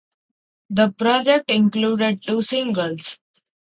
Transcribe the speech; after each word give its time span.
The 0.71 0.93
project 0.93 1.51
included 1.51 2.23
two 2.25 2.41
singles. 2.41 3.19